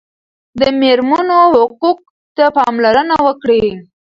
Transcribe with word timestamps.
د 0.59 0.61
مېرمنو 0.81 1.37
حقوقو 1.53 2.05
ته 2.35 2.45
پاملرنه 2.57 3.15
وکړئ. 3.25 3.63